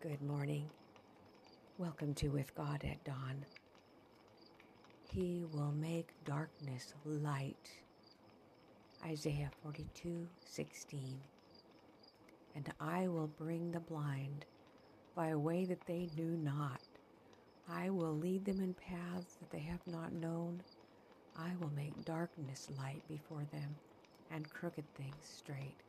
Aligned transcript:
Good 0.00 0.22
morning. 0.22 0.70
Welcome 1.76 2.14
to 2.14 2.28
With 2.28 2.54
God 2.54 2.84
at 2.84 3.02
Dawn. 3.02 3.44
He 5.12 5.44
will 5.52 5.72
make 5.72 6.10
darkness 6.24 6.94
light. 7.04 7.68
Isaiah 9.04 9.50
42 9.64 10.28
16. 10.44 11.18
And 12.54 12.72
I 12.78 13.08
will 13.08 13.26
bring 13.26 13.72
the 13.72 13.80
blind 13.80 14.44
by 15.16 15.30
a 15.30 15.38
way 15.38 15.64
that 15.64 15.84
they 15.88 16.08
knew 16.16 16.36
not. 16.36 16.80
I 17.68 17.90
will 17.90 18.16
lead 18.16 18.44
them 18.44 18.60
in 18.60 18.74
paths 18.74 19.34
that 19.40 19.50
they 19.50 19.64
have 19.68 19.84
not 19.84 20.12
known. 20.12 20.62
I 21.36 21.50
will 21.60 21.72
make 21.74 22.04
darkness 22.04 22.68
light 22.78 23.02
before 23.08 23.46
them 23.50 23.74
and 24.30 24.48
crooked 24.48 24.84
things 24.94 25.16
straight. 25.24 25.82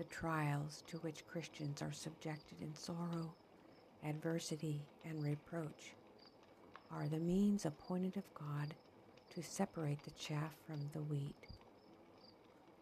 The 0.00 0.06
trials 0.06 0.82
to 0.86 0.96
which 1.00 1.26
Christians 1.26 1.82
are 1.82 1.92
subjected 1.92 2.62
in 2.62 2.74
sorrow, 2.74 3.34
adversity, 4.02 4.80
and 5.04 5.22
reproach 5.22 5.92
are 6.90 7.06
the 7.06 7.18
means 7.18 7.66
appointed 7.66 8.16
of 8.16 8.24
God 8.32 8.72
to 9.34 9.42
separate 9.42 10.02
the 10.02 10.10
chaff 10.12 10.54
from 10.66 10.88
the 10.94 11.02
wheat. 11.02 11.36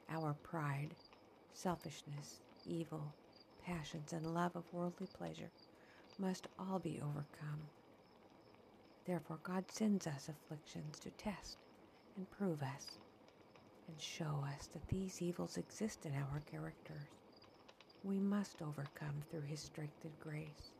Our 0.09 0.37
pride, 0.45 0.95
selfishness, 1.53 2.39
evil, 2.65 3.13
passions, 3.67 4.13
and 4.13 4.33
love 4.33 4.55
of 4.55 4.73
worldly 4.73 5.09
pleasure 5.13 5.51
must 6.21 6.47
all 6.57 6.79
be 6.79 7.01
overcome. 7.03 7.67
Therefore, 9.07 9.41
God 9.43 9.73
sends 9.73 10.07
us 10.07 10.29
afflictions 10.29 11.01
to 11.01 11.11
test 11.11 11.59
and 12.17 12.31
prove 12.31 12.63
us 12.63 13.01
and 13.89 14.01
show 14.01 14.45
us 14.55 14.69
that 14.73 14.87
these 14.89 15.23
evils 15.23 15.57
exist 15.57 16.07
in 16.07 16.13
our 16.15 16.43
characters. 16.51 17.09
We 18.05 18.21
must 18.21 18.63
overcome 18.63 19.23
through 19.31 19.43
His 19.49 19.61
strengthened 19.61 20.19
grace, 20.21 20.71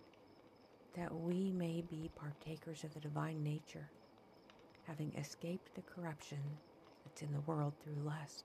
that 0.95 1.15
we 1.15 1.51
may 1.51 1.83
be 1.83 2.11
partakers 2.15 2.85
of 2.85 2.95
the 2.95 3.01
divine 3.01 3.43
nature, 3.43 3.89
having 4.87 5.13
escaped 5.17 5.75
the 5.75 5.83
corruption 5.83 6.39
that's 7.05 7.23
in 7.23 7.33
the 7.33 7.41
world 7.41 7.73
through 7.83 8.03
lust. 8.05 8.45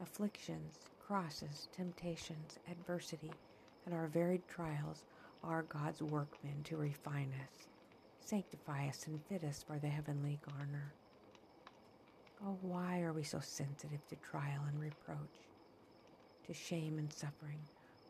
Afflictions, 0.00 0.78
crosses, 0.98 1.68
temptations, 1.74 2.58
adversity, 2.70 3.32
and 3.86 3.94
our 3.94 4.06
varied 4.08 4.46
trials 4.48 5.02
are 5.42 5.62
God's 5.62 6.02
workmen 6.02 6.62
to 6.64 6.76
refine 6.76 7.32
us, 7.42 7.68
sanctify 8.20 8.88
us, 8.88 9.06
and 9.06 9.20
fit 9.28 9.44
us 9.44 9.64
for 9.66 9.78
the 9.78 9.88
heavenly 9.88 10.38
garner. 10.44 10.97
Oh, 12.44 12.56
why 12.62 13.00
are 13.00 13.12
we 13.12 13.24
so 13.24 13.40
sensitive 13.40 14.06
to 14.08 14.16
trial 14.16 14.62
and 14.68 14.78
reproach, 14.80 15.48
to 16.46 16.54
shame 16.54 16.98
and 16.98 17.12
suffering, 17.12 17.58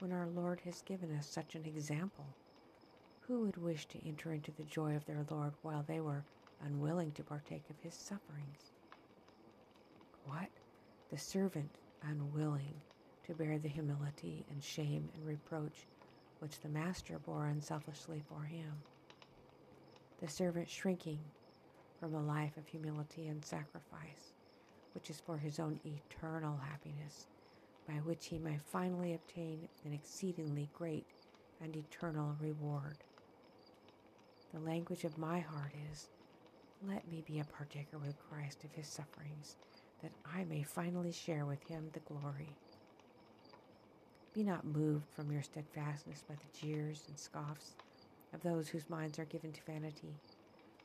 when 0.00 0.12
our 0.12 0.26
Lord 0.26 0.60
has 0.66 0.82
given 0.82 1.16
us 1.16 1.26
such 1.26 1.54
an 1.54 1.64
example? 1.64 2.26
Who 3.26 3.40
would 3.40 3.56
wish 3.56 3.86
to 3.86 4.06
enter 4.06 4.32
into 4.32 4.50
the 4.52 4.64
joy 4.64 4.96
of 4.96 5.06
their 5.06 5.24
Lord 5.30 5.52
while 5.62 5.82
they 5.82 6.00
were 6.00 6.24
unwilling 6.60 7.12
to 7.12 7.22
partake 7.22 7.64
of 7.70 7.76
his 7.82 7.94
sufferings? 7.94 8.72
What? 10.24 10.48
The 11.10 11.18
servant 11.18 11.70
unwilling 12.02 12.74
to 13.26 13.34
bear 13.34 13.58
the 13.58 13.68
humility 13.68 14.44
and 14.50 14.62
shame 14.62 15.08
and 15.14 15.26
reproach 15.26 15.86
which 16.40 16.60
the 16.60 16.68
Master 16.68 17.18
bore 17.18 17.46
unselfishly 17.46 18.22
for 18.28 18.42
him. 18.42 18.72
The 20.20 20.28
servant 20.28 20.68
shrinking 20.68 21.20
from 21.98 22.14
a 22.14 22.22
life 22.22 22.56
of 22.56 22.66
humility 22.66 23.26
and 23.26 23.44
sacrifice, 23.44 24.34
which 24.94 25.10
is 25.10 25.20
for 25.20 25.36
his 25.36 25.58
own 25.58 25.80
eternal 25.84 26.56
happiness, 26.56 27.26
by 27.86 27.94
which 27.94 28.26
he 28.26 28.38
may 28.38 28.58
finally 28.70 29.14
obtain 29.14 29.68
an 29.84 29.92
exceedingly 29.92 30.68
great 30.74 31.06
and 31.62 31.76
eternal 31.76 32.36
reward. 32.40 32.98
The 34.52 34.60
language 34.60 35.04
of 35.04 35.18
my 35.18 35.40
heart 35.40 35.72
is, 35.92 36.08
Let 36.86 37.10
me 37.10 37.22
be 37.26 37.40
a 37.40 37.44
partaker 37.44 37.98
with 37.98 38.16
Christ 38.30 38.64
of 38.64 38.72
his 38.72 38.86
sufferings, 38.86 39.56
that 40.02 40.12
I 40.24 40.44
may 40.44 40.62
finally 40.62 41.12
share 41.12 41.44
with 41.44 41.62
him 41.68 41.90
the 41.92 42.00
glory. 42.00 42.56
Be 44.32 44.44
not 44.44 44.64
moved 44.64 45.06
from 45.10 45.32
your 45.32 45.42
steadfastness 45.42 46.22
by 46.28 46.34
the 46.36 46.66
jeers 46.66 47.02
and 47.08 47.18
scoffs 47.18 47.74
of 48.32 48.42
those 48.42 48.68
whose 48.68 48.88
minds 48.88 49.18
are 49.18 49.24
given 49.24 49.52
to 49.52 49.62
vanity 49.64 50.14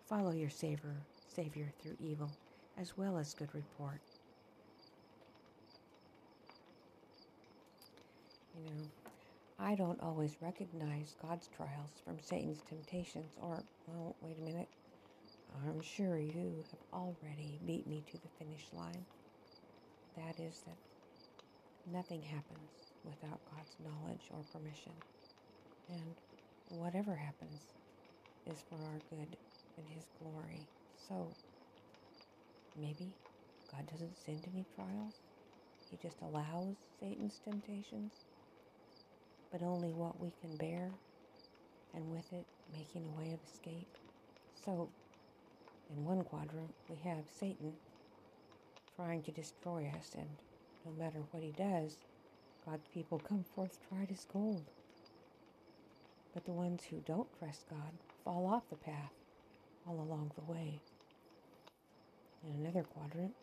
Follow 0.10 0.32
your 0.32 0.50
Savior, 0.50 0.96
Savior 1.34 1.72
through 1.82 1.96
evil 2.00 2.30
as 2.78 2.98
well 2.98 3.18
as 3.18 3.34
good 3.34 3.54
report. 3.54 4.00
You 8.56 8.70
know, 8.70 8.86
I 9.60 9.76
don't 9.76 10.02
always 10.02 10.36
recognize 10.42 11.16
God's 11.22 11.48
trials 11.56 11.92
from 12.06 12.20
Satan's 12.20 12.62
temptations, 12.70 13.32
or, 13.42 13.64
well, 13.88 14.16
wait 14.22 14.38
a 14.38 14.46
minute. 14.46 14.68
I'm 15.68 15.82
sure 15.82 16.18
you 16.18 16.64
have 16.72 16.80
already 16.92 17.60
beat 17.66 17.88
me 17.88 18.04
to 18.12 18.18
the 18.18 18.28
finish 18.40 18.66
line. 18.74 19.06
That 20.18 20.40
is 20.40 20.62
that 20.66 20.78
nothing 21.92 22.22
happens 22.22 22.70
without 23.04 23.40
God's 23.46 23.76
knowledge 23.80 24.30
or 24.32 24.44
permission. 24.52 24.94
And 25.90 26.16
whatever 26.70 27.16
happens 27.16 27.62
is 28.46 28.58
for 28.70 28.76
our 28.76 29.00
good 29.10 29.38
and 29.78 29.86
His 29.90 30.06
glory. 30.20 30.68
So 31.08 31.28
maybe 32.80 33.14
God 33.72 33.88
doesn't 33.92 34.18
send 34.26 34.46
any 34.54 34.66
trials. 34.76 35.16
He 35.90 35.98
just 36.02 36.22
allows 36.22 36.76
Satan's 37.00 37.40
temptations, 37.44 38.12
but 39.52 39.62
only 39.62 39.90
what 39.90 40.20
we 40.20 40.32
can 40.42 40.56
bear, 40.58 40.90
and 41.94 42.12
with 42.12 42.32
it, 42.34 42.46
making 42.72 43.04
a 43.06 43.20
way 43.20 43.34
of 43.34 43.40
escape. 43.44 43.98
So, 44.66 44.90
in 45.96 46.04
one 46.06 46.24
quadrant, 46.24 46.74
we 46.90 46.98
have 47.10 47.26
Satan 47.40 47.74
trying 48.96 49.22
to 49.24 49.32
destroy 49.32 49.92
us, 49.96 50.12
and 50.18 50.30
no 50.86 50.92
matter 50.92 51.20
what 51.32 51.44
he 51.44 51.52
does, 51.52 51.98
God's 52.66 52.88
people 52.94 53.20
come 53.20 53.44
forth 53.44 53.78
tried 53.90 54.12
as 54.12 54.26
gold. 54.26 54.64
But 56.34 56.46
the 56.46 56.52
ones 56.52 56.84
who 56.90 57.04
don't 57.06 57.28
trust 57.38 57.70
God 57.70 57.92
fall 58.24 58.48
off 58.48 58.70
the 58.70 58.76
path 58.76 59.12
all 59.88 59.96
along 59.96 60.32
the 60.36 60.52
way. 60.52 60.80
In 62.44 62.52
another 62.52 62.84
quadrant 62.84 63.34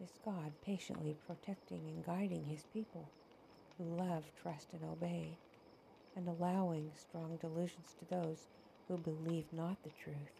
is 0.00 0.10
God 0.24 0.52
patiently 0.64 1.16
protecting 1.26 1.80
and 1.88 2.04
guiding 2.04 2.44
his 2.44 2.64
people 2.72 3.10
who 3.76 3.84
love, 3.84 4.24
trust, 4.42 4.68
and 4.72 4.84
obey, 4.84 5.38
and 6.16 6.28
allowing 6.28 6.90
strong 6.94 7.36
delusions 7.36 7.94
to 7.98 8.04
those 8.06 8.48
who 8.88 8.96
believe 8.98 9.52
not 9.52 9.82
the 9.82 9.90
truth. 9.90 10.32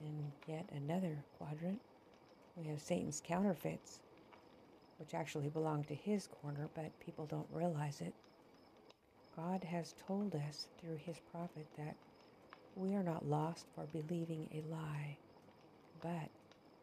In 0.00 0.32
yet 0.46 0.66
another 0.72 1.24
quadrant, 1.38 1.80
we 2.56 2.66
have 2.68 2.80
Satan's 2.80 3.20
counterfeits, 3.20 4.00
which 4.98 5.14
actually 5.14 5.48
belong 5.48 5.84
to 5.84 5.94
his 5.94 6.26
corner, 6.26 6.68
but 6.74 6.98
people 7.00 7.26
don't 7.26 7.48
realize 7.50 8.00
it. 8.00 8.14
God 9.34 9.64
has 9.64 9.94
told 10.06 10.34
us 10.34 10.68
through 10.80 10.96
his 10.96 11.16
prophet 11.32 11.66
that 11.76 11.96
we 12.76 12.94
are 12.94 13.02
not 13.02 13.26
lost 13.26 13.64
for 13.74 13.84
believing 13.86 14.48
a 14.52 14.72
lie, 14.72 15.16
but 16.02 16.28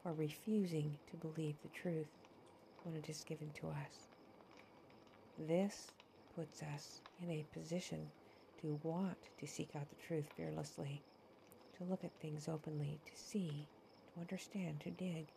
for 0.01 0.11
refusing 0.13 0.97
to 1.11 1.17
believe 1.17 1.55
the 1.61 1.69
truth 1.69 2.07
when 2.83 2.95
it 2.95 3.07
is 3.09 3.23
given 3.23 3.51
to 3.53 3.67
us. 3.67 4.07
This 5.47 5.91
puts 6.35 6.63
us 6.63 7.01
in 7.21 7.29
a 7.29 7.45
position 7.53 8.07
to 8.61 8.79
want 8.81 9.17
to 9.39 9.47
seek 9.47 9.69
out 9.75 9.87
the 9.89 10.07
truth 10.07 10.25
fearlessly, 10.35 11.01
to 11.77 11.83
look 11.83 12.03
at 12.03 12.11
things 12.19 12.47
openly, 12.47 12.99
to 13.05 13.11
see, 13.15 13.67
to 14.13 14.21
understand, 14.21 14.79
to 14.81 14.89
dig, 14.89 15.27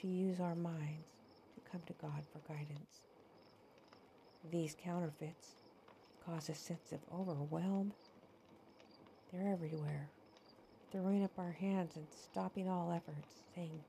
to 0.00 0.06
use 0.06 0.40
our 0.40 0.54
minds 0.54 1.08
to 1.54 1.70
come 1.70 1.80
to 1.86 1.94
God 2.00 2.22
for 2.32 2.38
guidance. 2.52 3.00
These 4.50 4.76
counterfeits 4.82 5.56
cause 6.24 6.48
a 6.48 6.54
sense 6.54 6.92
of 6.92 7.00
overwhelm 7.12 7.92
they're 9.32 9.52
everywhere, 9.52 10.08
throwing 10.90 11.22
up 11.24 11.38
our 11.38 11.52
hands 11.52 11.96
and 11.96 12.06
stopping 12.10 12.68
all 12.68 12.92
efforts, 12.92 13.34
saying, 13.54 13.80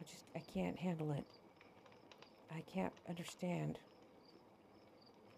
I 0.00 0.04
just, 0.04 0.24
I 0.34 0.42
can't 0.52 0.78
handle 0.78 1.12
it. 1.12 1.24
I 2.54 2.60
can't 2.72 2.92
understand. 3.08 3.78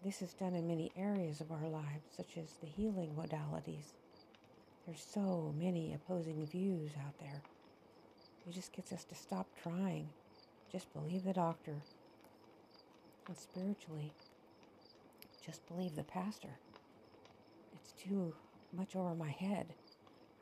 This 0.05 0.23
is 0.23 0.35
done 0.35 0.55
in 0.55 0.69
many 0.69 0.93
areas 0.97 1.41
of 1.41 1.51
our 1.51 1.69
lives, 1.69 2.05
such 2.17 2.37
as 2.37 2.55
the 2.61 2.67
healing 2.67 3.15
modalities. 3.17 3.93
There's 4.87 5.05
so 5.05 5.55
many 5.59 5.95
opposing 5.95 6.47
views 6.47 6.93
out 7.05 7.19
there. 7.19 7.43
It 8.49 8.53
just 8.53 8.73
gets 8.73 8.93
us 8.93 9.05
to 9.05 9.15
stop 9.15 9.47
trying. 9.63 10.09
Just 10.71 10.93
believe 10.93 11.25
the 11.25 11.33
doctor. 11.33 11.77
And 13.27 13.37
spiritually, 13.37 14.13
just 15.45 15.67
believe 15.67 15.97
the 15.97 16.05
pastor. 16.05 16.59
It's 17.75 17.93
too 17.93 18.35
much 18.73 18.97
over 18.97 19.15
my 19.15 19.31
head. 19.31 19.75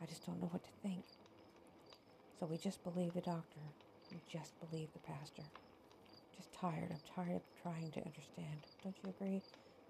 I 0.03 0.07
just 0.07 0.27
don't 0.27 0.41
know 0.41 0.49
what 0.49 0.65
to 0.65 0.71
think. 0.83 1.05
So 2.39 2.47
we 2.47 2.59
just 2.59 2.85
believe 2.85 3.15
the 3.15 3.23
doctor. 3.23 3.61
We 4.13 4.23
just 4.29 4.55
believe 4.61 4.91
the 4.95 5.01
pastor. 5.01 5.45
just 6.37 6.53
tired. 6.53 6.91
I'm 6.93 7.03
tired 7.15 7.37
of 7.37 7.43
trying 7.63 7.91
to 7.93 8.05
understand. 8.05 8.67
Don't 8.83 8.97
you 9.03 9.11
agree? 9.11 9.43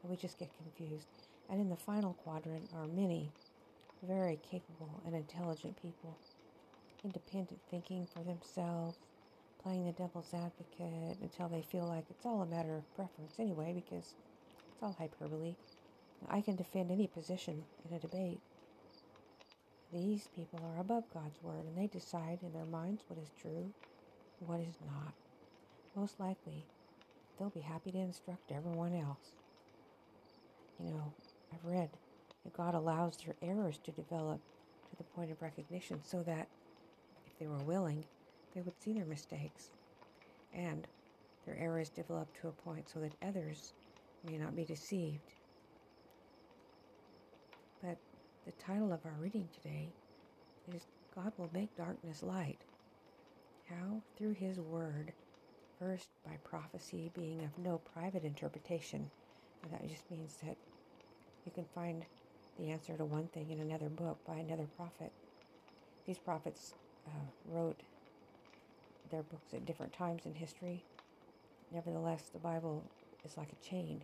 And 0.02 0.10
we 0.10 0.16
just 0.16 0.38
get 0.38 0.56
confused. 0.56 1.08
And 1.48 1.60
in 1.60 1.70
the 1.70 1.76
final 1.76 2.14
quadrant 2.14 2.70
are 2.74 2.86
many 2.86 3.34
very 4.02 4.38
capable 4.50 5.02
and 5.06 5.14
intelligent 5.16 5.80
people, 5.80 6.18
independent 7.04 7.60
thinking 7.70 8.06
for 8.06 8.24
themselves, 8.24 8.98
playing 9.62 9.86
the 9.86 9.92
devil's 9.92 10.34
advocate 10.34 11.18
until 11.22 11.48
they 11.48 11.62
feel 11.62 11.86
like 11.88 12.06
it's 12.10 12.26
all 12.26 12.42
a 12.42 12.46
matter 12.46 12.76
of 12.76 12.94
preference 12.94 13.34
anyway, 13.38 13.72
because 13.74 14.14
it's 14.72 14.82
all 14.82 14.96
hyperbole. 14.98 15.56
I 16.28 16.40
can 16.40 16.56
defend 16.56 16.90
any 16.90 17.06
position 17.06 17.64
in 17.88 17.96
a 17.96 18.00
debate. 18.00 18.40
These 19.92 20.28
people 20.34 20.60
are 20.64 20.80
above 20.80 21.04
God's 21.12 21.42
word 21.42 21.64
and 21.66 21.76
they 21.76 21.86
decide 21.86 22.40
in 22.42 22.52
their 22.52 22.64
minds 22.64 23.04
what 23.08 23.18
is 23.18 23.30
true 23.40 23.72
and 24.40 24.48
what 24.48 24.60
is 24.60 24.76
not. 24.86 25.14
Most 25.94 26.18
likely, 26.18 26.64
they'll 27.38 27.50
be 27.50 27.60
happy 27.60 27.92
to 27.92 27.98
instruct 27.98 28.50
everyone 28.50 28.94
else. 28.94 29.36
You 30.80 30.90
know, 30.90 31.12
I've 31.52 31.64
read 31.64 31.90
that 32.44 32.52
God 32.56 32.74
allows 32.74 33.18
their 33.18 33.36
errors 33.42 33.78
to 33.84 33.92
develop 33.92 34.40
to 34.90 34.96
the 34.96 35.04
point 35.04 35.30
of 35.30 35.42
recognition 35.42 36.00
so 36.04 36.22
that 36.24 36.48
if 37.26 37.38
they 37.38 37.46
were 37.46 37.58
willing, 37.58 38.04
they 38.54 38.60
would 38.62 38.80
see 38.82 38.92
their 38.92 39.06
mistakes 39.06 39.70
and 40.52 40.86
their 41.46 41.56
errors 41.58 41.90
develop 41.90 42.28
to 42.40 42.48
a 42.48 42.52
point 42.52 42.88
so 42.88 43.00
that 43.00 43.12
others 43.26 43.74
may 44.28 44.38
not 44.38 44.56
be 44.56 44.64
deceived. 44.64 45.34
But 47.84 47.98
the 48.46 48.52
title 48.52 48.94
of 48.94 49.04
our 49.04 49.16
reading 49.20 49.48
today 49.52 49.88
is 50.74 50.86
God 51.14 51.32
will 51.36 51.50
make 51.52 51.76
darkness 51.76 52.22
light. 52.22 52.58
How? 53.68 54.00
Through 54.16 54.34
His 54.34 54.58
Word. 54.58 55.12
First, 55.78 56.08
by 56.24 56.36
prophecy 56.44 57.10
being 57.14 57.42
of 57.42 57.58
no 57.62 57.82
private 57.92 58.24
interpretation. 58.24 59.10
And 59.62 59.72
that 59.72 59.86
just 59.86 60.10
means 60.10 60.36
that 60.42 60.56
you 61.44 61.52
can 61.52 61.66
find 61.74 62.04
the 62.58 62.70
answer 62.70 62.96
to 62.96 63.04
one 63.04 63.26
thing 63.26 63.50
in 63.50 63.60
another 63.60 63.90
book 63.90 64.18
by 64.26 64.36
another 64.36 64.66
prophet. 64.78 65.12
These 66.06 66.18
prophets 66.18 66.72
uh, 67.06 67.10
wrote 67.52 67.80
their 69.10 69.22
books 69.24 69.52
at 69.52 69.66
different 69.66 69.92
times 69.92 70.22
in 70.24 70.34
history. 70.34 70.84
Nevertheless, 71.70 72.30
the 72.32 72.38
Bible 72.38 72.82
is 73.26 73.36
like 73.36 73.48
a 73.52 73.68
chain, 73.68 74.02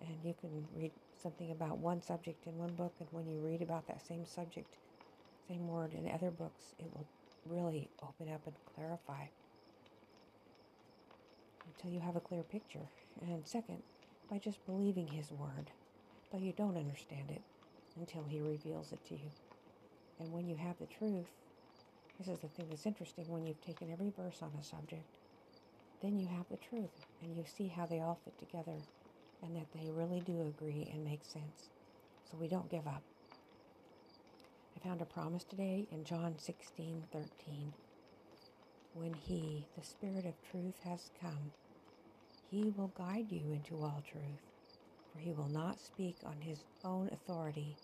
and 0.00 0.24
you 0.24 0.34
can 0.34 0.68
read 0.72 0.94
something 1.16 1.50
about 1.50 1.78
one 1.78 2.02
subject 2.02 2.46
in 2.46 2.54
one 2.56 2.76
book, 2.76 2.96
and 3.00 3.10
when 3.12 3.28
you 3.28 3.40
read 3.40 3.62
about 3.62 3.86
that 3.88 4.02
same 4.02 4.26
subject, 4.26 4.78
same 5.48 5.68
word 5.68 5.94
in 5.94 6.08
other 6.10 6.30
books, 6.30 6.74
it 6.78 6.86
will 6.92 7.10
really 7.44 7.92
open 8.02 8.28
up 8.28 8.46
and 8.46 8.56
clarify 8.64 9.28
until 11.66 11.90
you 11.90 12.00
have 12.00 12.16
a 12.16 12.20
clear 12.20 12.44
picture. 12.44 12.90
And 13.20 13.46
second, 13.46 13.84
by 14.28 14.38
just 14.38 14.64
believing 14.64 15.08
His 15.08 15.32
word, 15.32 15.72
but 16.30 16.40
you 16.40 16.52
don't 16.52 16.78
understand 16.78 17.30
it 17.30 17.44
until 17.96 18.24
He 18.24 18.40
reveals 18.40 18.92
it 18.92 19.04
to 19.06 19.16
you. 19.16 19.32
And 20.18 20.32
when 20.32 20.46
you 20.48 20.56
have 20.56 20.78
the 20.78 20.86
truth, 20.86 21.28
this 22.18 22.28
is 22.28 22.40
the 22.40 22.48
thing 22.48 22.70
that's 22.70 22.86
interesting 22.86 23.28
when 23.28 23.44
you've 23.44 23.60
taken 23.60 23.90
every 23.90 24.10
verse 24.10 24.42
on 24.42 24.54
a 24.54 24.62
subject, 24.62 25.18
then 26.02 26.16
you 26.18 26.28
have 26.28 26.48
the 26.48 26.58
truth 26.58 27.06
and 27.20 27.36
you 27.36 27.44
see 27.46 27.68
how 27.68 27.86
they 27.86 28.00
all 28.00 28.20
fit 28.24 28.38
together 28.38 28.82
and 29.42 29.56
that 29.56 29.72
they 29.72 29.90
really 29.90 30.20
do 30.22 30.42
agree 30.42 30.88
and 30.92 31.04
make 31.04 31.24
sense. 31.24 31.70
So 32.24 32.38
we 32.38 32.48
don't 32.48 32.70
give 32.70 32.86
up. 32.86 33.04
I 34.76 34.80
found 34.80 35.02
a 35.02 35.06
promise 35.06 35.44
today 35.44 35.88
in 35.90 36.04
John 36.04 36.38
16 36.38 37.08
13. 37.12 37.74
When 38.92 39.14
He, 39.14 39.68
the 39.76 39.84
Spirit 39.84 40.26
of 40.26 40.42
truth, 40.42 40.76
has 40.84 41.10
come, 41.20 41.54
He 42.50 42.70
will 42.70 42.88
guide 42.88 43.30
you 43.32 43.52
into 43.52 43.82
all 43.82 44.02
truth, 44.04 44.40
for 45.12 45.20
He 45.20 45.32
will 45.32 45.50
not 45.50 45.80
speak 45.80 46.18
on 46.24 46.42
His 46.42 46.64
own 46.84 47.08
authority, 47.12 47.80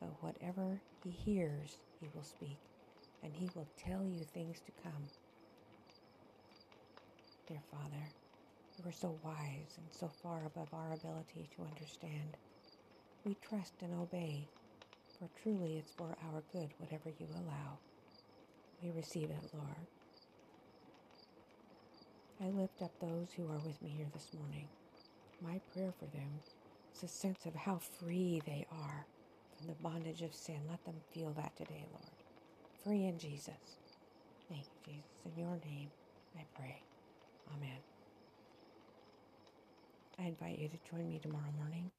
but 0.00 0.22
whatever 0.22 0.82
He 1.02 1.10
hears, 1.12 1.80
He 2.00 2.08
will 2.08 2.24
speak, 2.24 2.60
and 3.22 3.36
He 3.36 3.50
will 3.54 3.70
tell 3.76 4.06
you 4.06 4.26
things 4.26 4.60
to 4.62 4.72
come. 4.72 5.10
Dear 7.48 7.62
Father, 7.70 8.14
you 8.78 8.88
are 8.88 8.92
so 8.92 9.18
wise 9.22 9.78
and 9.78 9.86
so 9.90 10.08
far 10.22 10.44
above 10.46 10.68
our 10.72 10.92
ability 10.92 11.48
to 11.56 11.62
understand. 11.64 12.36
We 13.24 13.36
trust 13.42 13.74
and 13.82 13.94
obey, 13.94 14.48
for 15.18 15.28
truly 15.42 15.78
it's 15.78 15.92
for 15.92 16.16
our 16.32 16.42
good 16.52 16.70
whatever 16.78 17.10
you 17.18 17.26
allow. 17.34 17.78
We 18.82 18.90
receive 18.90 19.30
it, 19.30 19.50
Lord. 19.54 19.86
I 22.42 22.48
lift 22.50 22.82
up 22.82 22.92
those 23.00 23.28
who 23.36 23.44
are 23.50 23.60
with 23.64 23.80
me 23.82 23.94
here 23.96 24.08
this 24.12 24.30
morning. 24.38 24.68
My 25.42 25.60
prayer 25.72 25.92
for 25.98 26.06
them 26.06 26.40
is 26.94 27.02
a 27.04 27.08
sense 27.08 27.46
of 27.46 27.54
how 27.54 27.78
free 27.78 28.42
they 28.46 28.66
are 28.72 29.06
from 29.56 29.68
the 29.68 29.74
bondage 29.74 30.22
of 30.22 30.34
sin. 30.34 30.60
Let 30.68 30.84
them 30.84 30.96
feel 31.12 31.32
that 31.34 31.56
today, 31.56 31.84
Lord. 31.92 32.04
Free 32.84 33.04
in 33.06 33.18
Jesus. 33.18 33.78
Thank 34.50 34.64
you, 34.86 34.94
Jesus. 34.94 35.10
In 35.26 35.40
your 35.42 35.58
name, 35.64 35.90
I 36.36 36.44
pray. 36.56 36.82
Amen. 37.56 37.93
I 40.18 40.24
invite 40.24 40.58
you 40.58 40.68
to 40.68 40.78
join 40.90 41.08
me 41.08 41.18
tomorrow 41.18 41.52
morning 41.58 41.90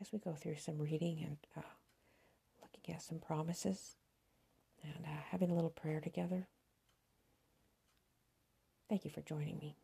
as 0.00 0.12
we 0.12 0.18
go 0.18 0.34
through 0.34 0.56
some 0.56 0.78
reading 0.78 1.22
and 1.24 1.36
uh, 1.56 1.62
looking 2.62 2.94
at 2.94 3.02
some 3.02 3.18
promises 3.18 3.96
and 4.82 5.04
uh, 5.04 5.20
having 5.30 5.50
a 5.50 5.54
little 5.54 5.70
prayer 5.70 6.00
together. 6.00 6.48
Thank 8.88 9.04
you 9.04 9.10
for 9.10 9.22
joining 9.22 9.58
me. 9.58 9.76